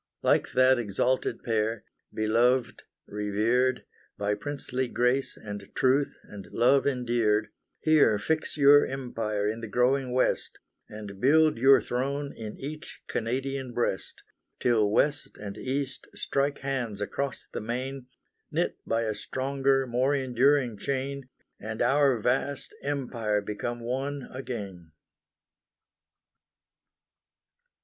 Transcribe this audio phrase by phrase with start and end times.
[0.23, 3.85] Like that exalted Pair, beloved, revered,
[4.17, 7.49] By princely grace, and truth and love endeared,
[7.83, 10.57] Here fix your empire in the growing West,
[10.89, 14.23] And build your throne in each Canadian breast,
[14.59, 18.07] Till West and East strike hands across the main,
[18.51, 21.29] Knit by a stronger, more enduring chain,
[21.59, 24.93] And our vast Empire become one again.